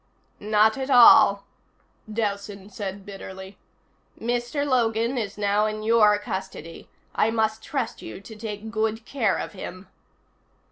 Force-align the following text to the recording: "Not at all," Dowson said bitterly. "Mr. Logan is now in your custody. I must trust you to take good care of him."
"Not 0.39 0.79
at 0.79 0.89
all," 0.89 1.45
Dowson 2.11 2.71
said 2.71 3.05
bitterly. 3.05 3.59
"Mr. 4.19 4.65
Logan 4.65 5.15
is 5.15 5.37
now 5.37 5.67
in 5.67 5.83
your 5.83 6.17
custody. 6.17 6.89
I 7.13 7.29
must 7.29 7.61
trust 7.61 8.01
you 8.01 8.19
to 8.19 8.35
take 8.35 8.71
good 8.71 9.05
care 9.05 9.37
of 9.37 9.53
him." 9.53 9.89